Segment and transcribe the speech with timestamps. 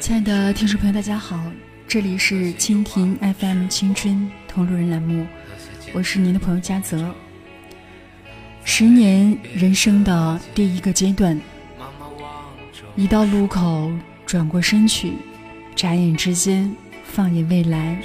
[0.00, 1.40] 亲爱的听众朋友，大家好，
[1.86, 5.26] 这里是蜻蜓 FM 青春同路人栏目，
[5.92, 7.14] 我是您的朋友嘉泽。
[8.64, 11.40] 十年人生的第一个阶段，
[12.96, 13.92] 一到路口，
[14.26, 15.14] 转过身去，
[15.76, 16.74] 眨眼之间，
[17.04, 17.96] 放眼未来，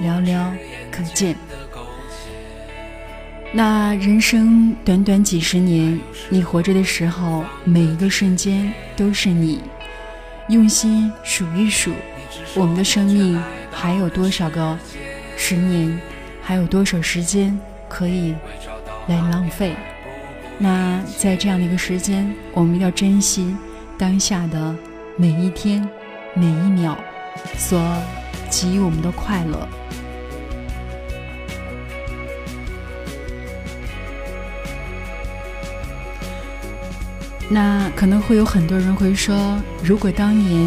[0.00, 0.50] 寥寥
[0.90, 1.36] 可见。
[3.52, 9.60] 那人生短短几十年，你活着的时候，每一个瞬间都是你。
[10.52, 11.92] 用心数一数，
[12.54, 14.78] 我们的生命还有多少个
[15.34, 15.98] 十年，
[16.42, 18.34] 还有多少时间可以
[19.08, 19.74] 来浪费？
[20.58, 23.56] 那在这样的一个时间，我们要珍惜
[23.96, 24.76] 当下的
[25.16, 25.88] 每一天、
[26.34, 26.98] 每一秒
[27.56, 27.82] 所
[28.50, 29.66] 给予我们的快乐。
[37.52, 40.66] 那可能会有很多人会说，如果当年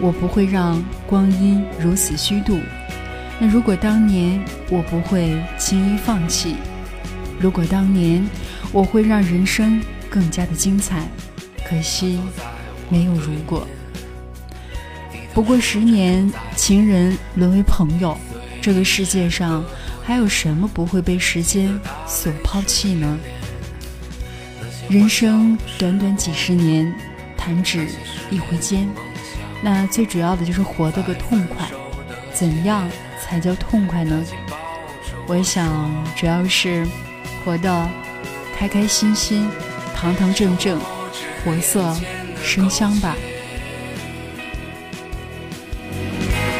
[0.00, 2.60] 我不会让光阴如此虚度，
[3.40, 6.54] 那如果当年我不会轻易放弃，
[7.40, 8.24] 如果当年
[8.70, 11.08] 我会让人生更加的精彩，
[11.68, 12.20] 可惜
[12.88, 13.66] 没有如果。
[15.34, 18.16] 不过十年，情人沦为朋友，
[18.62, 19.64] 这个世界上
[20.04, 23.18] 还有什么不会被时间所抛弃呢？
[24.88, 26.92] 人生短短几十年，
[27.36, 27.86] 弹指
[28.30, 28.88] 一挥间。
[29.62, 31.66] 那最主要的就是活得个痛快。
[32.32, 32.88] 怎样
[33.20, 34.24] 才叫痛快呢？
[35.26, 36.86] 我想，主要是
[37.44, 37.88] 活得
[38.56, 39.48] 开开心心、
[39.94, 40.80] 堂堂正正、
[41.44, 41.94] 活色
[42.42, 43.14] 生香吧。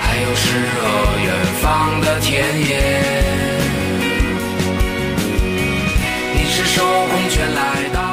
[0.00, 0.88] 还有诗和
[1.24, 2.80] 远方的田野，
[6.32, 8.03] 你是手空拳来到。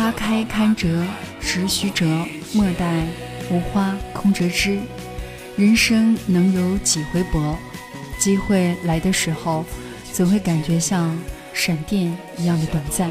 [0.00, 1.04] 花开堪折
[1.42, 2.06] 直须折，
[2.54, 3.04] 莫待
[3.50, 4.78] 无花空折枝。
[5.58, 7.54] 人生能有几回搏？
[8.18, 9.62] 机会来的时候，
[10.10, 11.14] 总会感觉像
[11.52, 13.10] 闪电一样的短暂。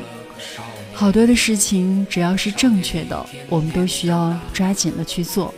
[0.92, 5.54] 好多的事情，只要是正确的，我们都需要抓紧了去做，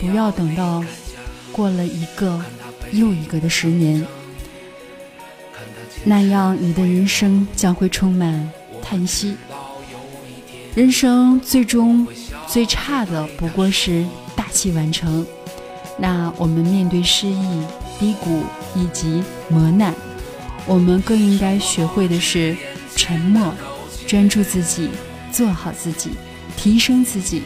[0.00, 0.82] 不要等到
[1.52, 2.42] 过了一个
[2.92, 4.02] 又一个的十年，
[6.04, 8.50] 那样你的人生将会充满
[8.82, 9.36] 叹息。
[10.74, 12.06] 人生最终
[12.46, 14.04] 最差的不过是
[14.36, 15.26] 大器晚成。
[15.98, 17.62] 那我们面对失意、
[17.98, 18.44] 低谷
[18.76, 19.92] 以及磨难，
[20.66, 22.56] 我们更应该学会的是
[22.94, 23.52] 沉默，
[24.06, 24.88] 专注自己，
[25.32, 26.10] 做好自己，
[26.56, 27.42] 提升自己，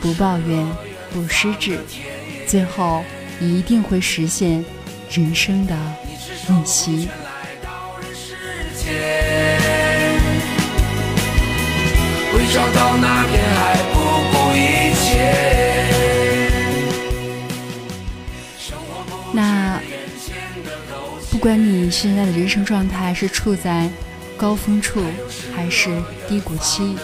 [0.00, 0.66] 不抱怨，
[1.12, 1.78] 不失志，
[2.48, 3.04] 最后
[3.40, 4.64] 一定会实现
[5.08, 5.76] 人生的
[6.48, 7.08] 逆袭。
[12.52, 13.98] 找到那片海，不
[14.30, 15.08] 顾一切。
[19.32, 19.80] 那
[21.30, 23.88] 不管你现在的人生状态是处在
[24.36, 25.02] 高峰处
[25.56, 25.88] 还是
[26.28, 26.94] 低谷期，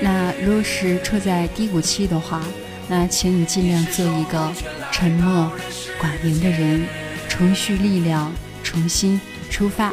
[0.00, 2.42] 那如果是处在低谷期的话，
[2.88, 4.52] 那请你尽量做一个
[4.90, 5.48] 沉默
[6.00, 6.84] 寡言的人，
[7.28, 8.32] 重蓄力量，
[8.64, 9.20] 重新
[9.52, 9.92] 出发。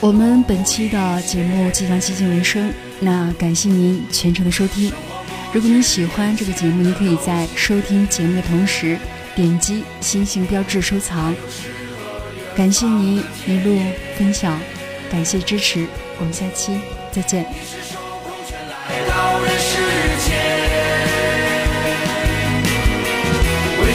[0.00, 2.72] 我们本期的节目即将接近尾声。
[2.98, 4.90] 那感谢您全程的收听。
[5.52, 8.98] 如果您喜欢这个节目，您可以在收听节目的同时
[9.34, 11.34] 点击星星标志收藏。
[12.56, 13.78] 感谢您一路
[14.16, 14.58] 分享，
[15.10, 15.86] 感谢支持，
[16.18, 16.80] 我们下期
[17.12, 17.46] 再见。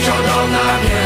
[0.03, 1.00] 找到那片。